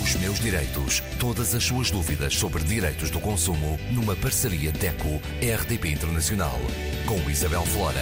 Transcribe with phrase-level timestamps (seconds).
[0.00, 1.02] Os meus direitos.
[1.20, 6.58] Todas as suas dúvidas sobre direitos do consumo numa parceria DECO-RDP Internacional.
[7.06, 8.00] Com Isabel Flora.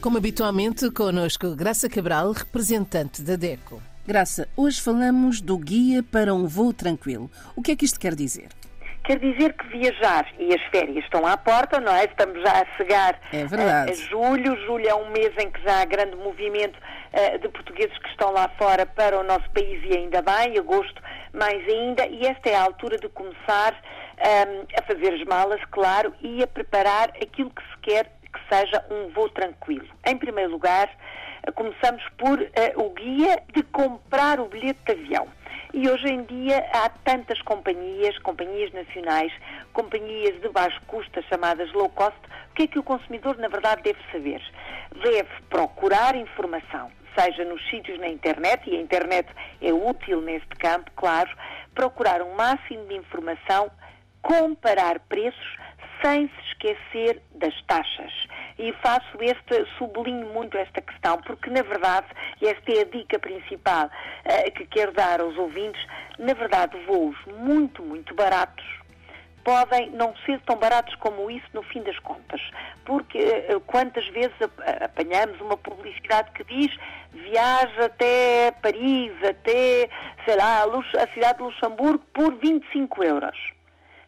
[0.00, 3.82] Como habitualmente, connosco Graça Cabral, representante da DECO.
[4.06, 7.30] Graça, hoje falamos do Guia para um Voo Tranquilo.
[7.54, 8.48] O que é que isto quer dizer?
[9.04, 12.06] Quer dizer que viajar e as férias estão à porta, não é?
[12.06, 14.56] Estamos já a chegar é a, a, julho.
[14.64, 18.32] Julho é um mês em que já há grande movimento uh, de portugueses que estão
[18.32, 21.02] lá fora para o nosso país e ainda bem, agosto
[21.34, 25.60] mais ainda, e esta é a altura de começar um, ehm, a fazer as malas,
[25.70, 29.88] claro, e a preparar aquilo que se quer que seja um voo tranquilo.
[30.06, 30.88] Em primeiro lugar,
[31.46, 35.28] uh, começamos por uh, o guia de comprar o bilhete de avião.
[35.76, 39.32] E hoje em dia há tantas companhias, companhias nacionais,
[39.72, 42.16] companhias de baixo custo, chamadas low cost,
[42.52, 44.40] o que é que o consumidor, na verdade, deve saber?
[45.02, 49.28] Deve procurar informação, seja nos sítios na internet, e a internet
[49.60, 51.28] é útil neste campo, claro,
[51.74, 53.68] procurar um máximo de informação,
[54.22, 55.56] comparar preços,
[56.04, 58.12] sem se esquecer das taxas.
[58.58, 62.06] E faço este, sublinho muito esta questão, porque na verdade,
[62.42, 65.82] e esta é a dica principal uh, que quero dar aos ouvintes,
[66.18, 68.64] na verdade, voos muito, muito baratos
[69.42, 72.40] podem não ser tão baratos como isso no fim das contas.
[72.86, 74.32] Porque uh, quantas vezes
[74.82, 76.74] apanhamos uma publicidade que diz
[77.12, 79.90] viaja até Paris, até,
[80.24, 83.54] sei lá, a cidade de Luxemburgo por 25 euros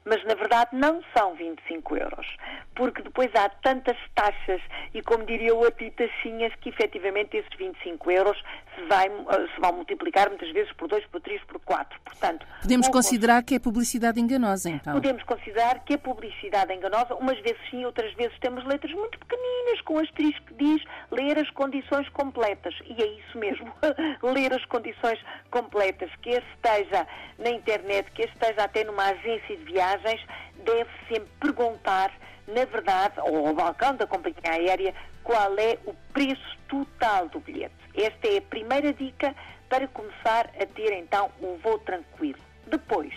[0.07, 2.27] mas na verdade não são 25 euros,
[2.75, 4.63] porque depois há tantas taxas
[4.95, 8.39] e, como diria o outro, taxinhas que efetivamente esses 25 euros
[8.75, 12.01] se, vai, eh, se vão multiplicar muitas vezes por 2, por 3, por 4.
[12.05, 14.95] Portanto, podemos considerar que é publicidade enganosa, então?
[14.95, 19.81] Podemos considerar que é publicidade enganosa, umas vezes sim, outras vezes temos letras muito pequeninas
[19.83, 22.75] com asterisco que diz ler as condições completas.
[22.85, 23.73] E é isso mesmo,
[24.23, 25.19] ler as condições
[25.51, 27.07] completas, que esteja
[27.39, 30.27] na internet, que esteja até numa agência de viagem, viagens
[30.65, 32.13] deve sempre perguntar,
[32.47, 37.75] na verdade, ou ao balcão da companhia aérea, qual é o preço total do bilhete.
[37.95, 39.35] Esta é a primeira dica
[39.69, 42.39] para começar a ter então um voo tranquilo.
[42.67, 43.13] Depois,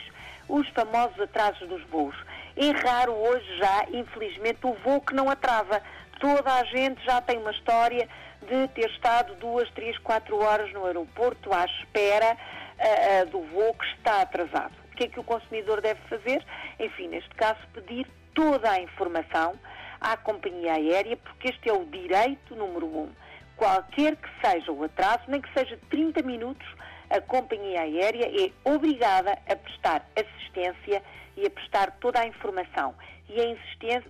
[0.48, 2.16] os famosos atrasos dos voos.
[2.56, 5.81] É raro hoje já, infelizmente, o voo que não atrasa.
[6.20, 8.08] Toda a gente já tem uma história
[8.42, 13.74] de ter estado duas, três, quatro horas no aeroporto à espera uh, uh, do voo
[13.74, 16.46] que está atrasado que é que o consumidor deve fazer?
[16.78, 19.58] Enfim, neste caso, pedir toda a informação
[20.02, 23.10] à companhia aérea, porque este é o direito número um.
[23.56, 26.68] Qualquer que seja o atraso, nem que seja 30 minutos,
[27.09, 31.02] a companhia aérea é obrigada a prestar assistência
[31.36, 32.94] e a prestar toda a informação.
[33.30, 33.40] E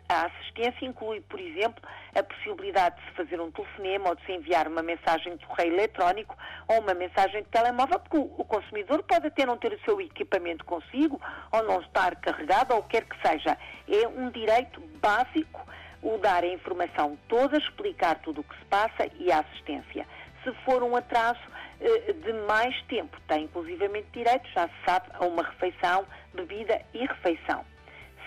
[0.07, 1.83] a, assistência inclui, por exemplo,
[2.15, 5.73] a possibilidade de se fazer um telefonema ou de se enviar uma mensagem de correio
[5.73, 6.37] eletrónico
[6.69, 10.63] ou uma mensagem de telemóvel, porque o, consumidor pode até não ter o seu equipamento
[10.63, 11.21] consigo
[11.51, 13.57] ou não estar carregado ou o que quer que seja.
[13.89, 15.67] É um direito básico
[16.01, 20.07] o dar a informação toda, explicar tudo o que se passa e a assistência.
[20.43, 21.41] Se for um atraso
[21.79, 27.65] de mais tempo, tem inclusivamente direito, já se sabe, a uma refeição, bebida e refeição.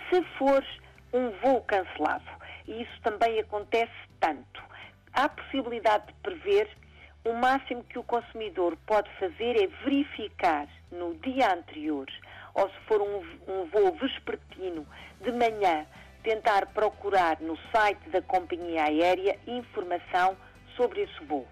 [0.09, 0.65] Se for
[1.13, 2.25] um voo cancelado,
[2.67, 4.63] e isso também acontece tanto,
[5.13, 6.69] há possibilidade de prever
[7.25, 12.07] o máximo que o consumidor pode fazer é verificar no dia anterior,
[12.55, 14.87] ou se for um, um voo vespertino
[15.21, 15.87] de manhã,
[16.23, 20.37] tentar procurar no site da companhia aérea informação
[20.77, 21.47] sobre esse voo,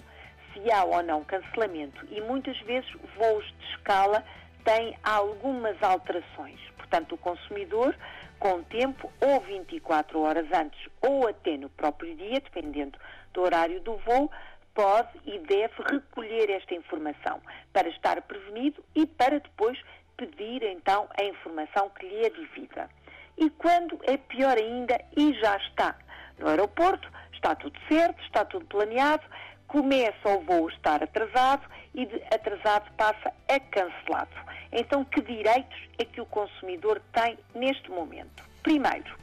[0.53, 2.07] se há ou não cancelamento.
[2.11, 4.25] E muitas vezes voos de escala
[4.65, 6.61] têm algumas alterações.
[6.77, 7.97] Portanto, o consumidor,
[8.39, 12.99] com tempo, ou 24 horas antes, ou até no próprio dia, dependendo
[13.33, 14.31] do horário do voo,
[14.75, 17.41] pode e deve recolher esta informação
[17.73, 19.79] para estar prevenido e para depois
[20.17, 22.89] pedir então a informação que lhe é devida.
[23.37, 25.97] E quando é pior ainda e já está
[26.39, 29.25] no aeroporto, está tudo certo, está tudo planeado,
[29.71, 31.63] começa o voo estar atrasado
[31.95, 34.35] e de atrasado passa a cancelado.
[34.73, 38.45] Então, que direitos é que o consumidor tem neste momento?
[38.65, 39.17] Primeiro,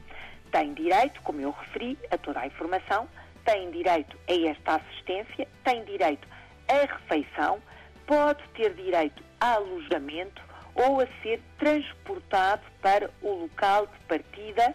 [0.50, 3.06] tem direito, como eu referi, a toda a informação,
[3.44, 6.26] tem direito a esta assistência, tem direito
[6.66, 7.60] à refeição,
[8.06, 10.42] pode ter direito a alojamento
[10.74, 14.74] ou a ser transportado para o local de partida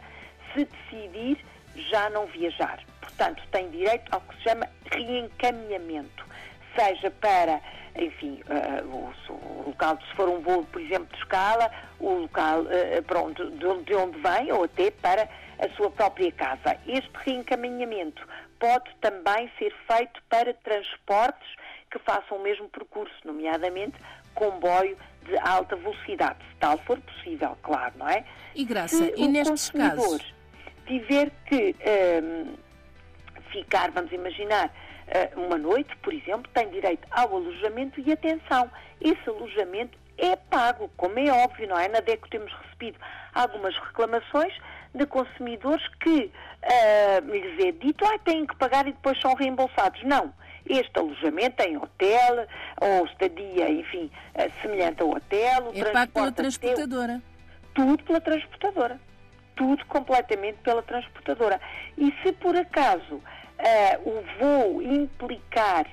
[0.53, 1.44] se decidir
[1.75, 2.80] já não viajar.
[3.15, 6.25] Portanto, tem direito ao que se chama reencaminhamento,
[6.75, 7.62] seja para,
[7.95, 12.62] enfim, uh, o, o, local, se for um voo, por exemplo, de escala, o local
[12.62, 15.30] uh, pronto, de, de onde vem ou até para
[15.60, 16.77] a sua própria casa.
[16.88, 18.27] Este reencaminhamento
[18.60, 21.48] pode também ser feito para transportes
[21.92, 23.95] que façam o mesmo percurso, nomeadamente
[24.33, 28.25] comboio de alta velocidade, se tal for possível, claro, não é?
[28.56, 30.33] E Graça, se e nestes casos?
[30.88, 31.75] tiver que
[32.24, 32.56] um,
[33.53, 38.69] ficar, vamos imaginar, uh, uma noite, por exemplo, tem direito ao alojamento e atenção,
[39.00, 41.88] esse alojamento é pago, como é óbvio, não é?
[41.88, 43.00] Na DECO temos recebido
[43.33, 44.53] algumas reclamações
[44.94, 46.31] de consumidores que
[46.63, 50.03] uh, lhes é dito, ah, têm que pagar e depois são reembolsados.
[50.03, 50.33] Não.
[50.69, 52.47] Este alojamento em hotel
[52.79, 55.71] ou estadia, enfim, uh, semelhante ao hotel.
[55.73, 57.21] é pago pela transportadora.
[57.73, 59.00] Tudo pela transportadora.
[59.55, 61.59] Tudo completamente pela transportadora.
[61.97, 63.21] E se por acaso
[63.59, 65.85] uh, o voo implicar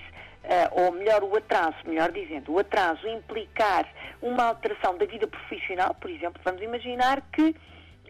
[0.45, 3.87] uh, ou melhor, o atraso, melhor dizendo, o atraso implicar
[4.21, 7.55] uma alteração da vida profissional, por exemplo, vamos imaginar que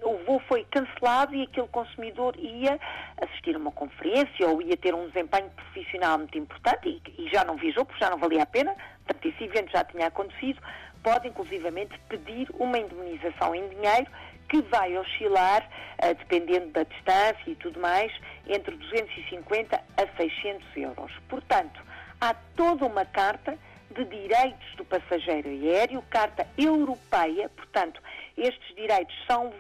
[0.02, 2.80] o voo foi cancelado e aquele consumidor ia
[3.20, 7.44] assistir a uma conferência ou ia ter um desempenho profissional muito importante e, e já
[7.44, 8.74] não viajou porque já não valia a pena,
[9.04, 10.60] portanto esse evento já tinha acontecido,
[11.02, 14.06] pode inclusivamente pedir uma indemnização em dinheiro
[14.50, 15.62] que vai oscilar,
[16.02, 18.12] uh, dependendo da distância e tudo mais,
[18.46, 21.12] entre 250 a 600 euros.
[21.28, 21.80] Portanto,
[22.20, 23.56] há toda uma carta
[23.92, 28.02] de direitos do passageiro aéreo, carta europeia, portanto,
[28.36, 29.54] estes direitos são uh,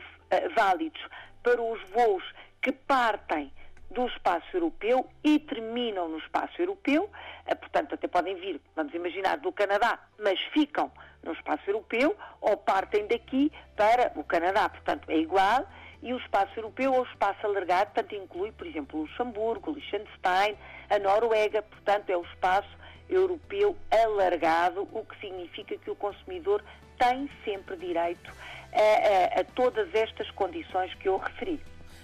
[0.56, 1.00] válidos
[1.42, 2.24] para os voos
[2.60, 3.50] que partem
[3.90, 9.38] do espaço europeu e terminam no espaço europeu, uh, portanto, até podem vir, vamos imaginar,
[9.38, 10.90] do Canadá, mas ficam
[11.22, 15.66] no espaço europeu ou partem daqui para o Canadá, portanto, é igual.
[16.02, 20.56] E o espaço europeu ou o espaço alargado, portanto, inclui, por exemplo, Luxemburgo, Liechtenstein,
[20.88, 22.70] a Noruega, portanto, é o espaço
[23.10, 26.64] europeu alargado, o que significa que o consumidor
[26.98, 28.32] tem sempre direito
[28.72, 31.60] a, a, a todas estas condições que eu referi.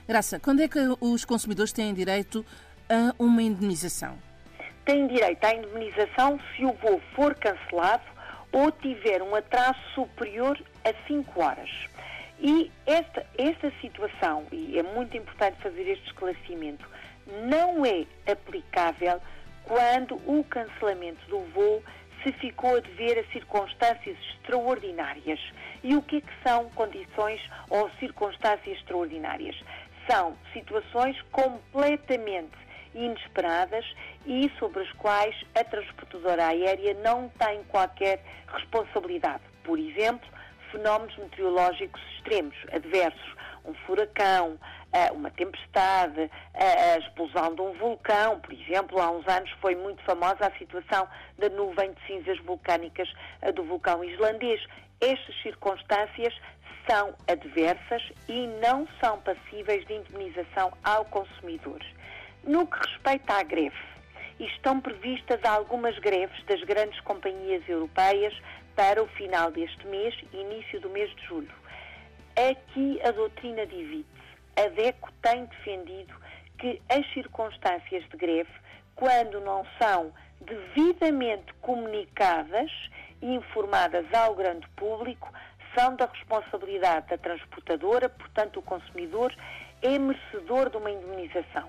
[0.09, 2.47] Graça, quando é que os consumidores têm direito
[2.89, 4.17] a uma indemnização?
[4.85, 8.05] Têm direito à indemnização se o voo for cancelado
[8.53, 11.69] ou tiver um atraso superior a 5 horas.
[12.39, 16.89] E esta, esta situação, e é muito importante fazer este esclarecimento,
[17.49, 19.21] não é aplicável
[19.65, 21.83] quando o cancelamento do voo
[22.23, 25.41] se ficou a dever a circunstâncias extraordinárias.
[25.83, 29.57] E o que, é que são condições ou circunstâncias extraordinárias?
[30.09, 32.57] São situações completamente
[32.95, 33.85] inesperadas
[34.25, 39.43] e sobre as quais a transportadora aérea não tem qualquer responsabilidade.
[39.65, 40.27] Por exemplo,
[40.71, 44.59] fenómenos meteorológicos extremos, adversos, um furacão,
[45.13, 50.47] uma tempestade, a explosão de um vulcão, por exemplo, há uns anos foi muito famosa
[50.47, 51.07] a situação
[51.37, 53.13] da nuvem de cinzas vulcânicas
[53.55, 54.65] do vulcão islandês.
[54.99, 56.33] Estas circunstâncias
[56.89, 61.81] são adversas e não são passíveis de indemnização ao consumidor.
[62.45, 63.77] No que respeita à greve,
[64.39, 68.35] estão previstas algumas greves das grandes companhias europeias
[68.75, 71.55] para o final deste mês e início do mês de julho.
[72.37, 74.17] Aqui a doutrina divide
[74.57, 76.15] a DECO tem defendido
[76.59, 78.51] que as circunstâncias de greve,
[78.95, 80.11] quando não são
[80.41, 82.71] devidamente comunicadas
[83.21, 85.31] e informadas ao grande público,
[85.77, 89.35] da responsabilidade da transportadora, portanto, o consumidor
[89.83, 91.69] é merecedor de uma indemnização.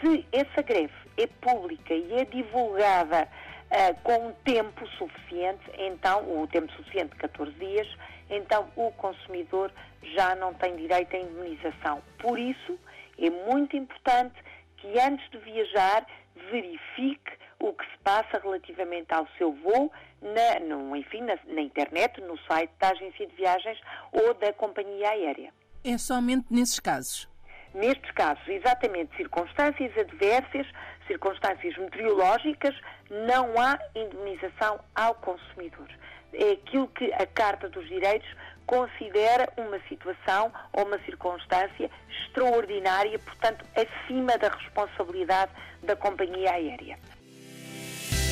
[0.00, 3.28] Se essa greve é pública e é divulgada
[3.70, 7.88] uh, com um tempo suficiente, então, o tempo suficiente, 14 dias,
[8.30, 9.72] então o consumidor
[10.14, 12.00] já não tem direito à indemnização.
[12.18, 12.78] Por isso,
[13.18, 14.34] é muito importante
[14.76, 16.06] que antes de viajar
[16.52, 17.32] verifique
[17.68, 19.90] o que se passa relativamente ao seu voo,
[20.20, 23.80] na, no, enfim, na, na internet, no site da agência de viagens
[24.12, 25.52] ou da companhia aérea.
[25.84, 27.28] É somente nesses casos?
[27.74, 30.66] Nestes casos, exatamente, circunstâncias adversas,
[31.06, 32.74] circunstâncias meteorológicas,
[33.10, 35.88] não há indemnização ao consumidor
[36.34, 38.28] é aquilo que a Carta dos Direitos
[38.66, 45.52] considera uma situação ou uma circunstância extraordinária, portanto, acima da responsabilidade
[45.82, 46.98] da companhia aérea.